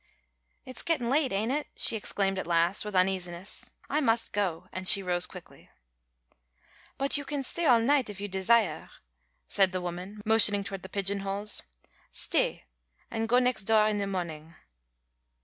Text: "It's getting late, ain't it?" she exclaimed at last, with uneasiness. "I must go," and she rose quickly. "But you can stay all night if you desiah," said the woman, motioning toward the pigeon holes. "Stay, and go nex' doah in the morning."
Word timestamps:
"It's 0.65 0.81
getting 0.81 1.11
late, 1.11 1.31
ain't 1.31 1.51
it?" 1.51 1.67
she 1.75 1.95
exclaimed 1.95 2.39
at 2.39 2.47
last, 2.47 2.83
with 2.83 2.95
uneasiness. 2.95 3.69
"I 3.87 4.01
must 4.01 4.33
go," 4.33 4.67
and 4.73 4.87
she 4.87 5.03
rose 5.03 5.27
quickly. 5.27 5.69
"But 6.97 7.17
you 7.17 7.23
can 7.23 7.43
stay 7.43 7.67
all 7.67 7.79
night 7.79 8.09
if 8.09 8.19
you 8.19 8.27
desiah," 8.27 8.89
said 9.47 9.73
the 9.73 9.79
woman, 9.79 10.23
motioning 10.25 10.63
toward 10.63 10.81
the 10.81 10.89
pigeon 10.89 11.19
holes. 11.19 11.61
"Stay, 12.09 12.65
and 13.11 13.29
go 13.29 13.37
nex' 13.37 13.61
doah 13.61 13.89
in 13.91 13.99
the 13.99 14.07
morning." 14.07 14.55